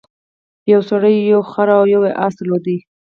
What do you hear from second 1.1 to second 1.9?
یو خر او